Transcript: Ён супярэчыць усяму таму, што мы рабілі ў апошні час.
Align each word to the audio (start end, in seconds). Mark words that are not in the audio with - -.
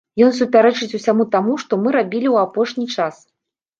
Ён 0.27 0.31
супярэчыць 0.37 0.95
усяму 0.99 1.27
таму, 1.37 1.53
што 1.65 1.81
мы 1.83 1.93
рабілі 1.99 2.25
ў 2.31 2.37
апошні 2.51 2.85
час. 2.97 3.15